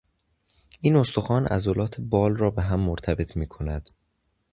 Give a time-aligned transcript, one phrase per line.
[0.81, 3.89] این استخوان عضلات بال را بههم مرتبط میکند.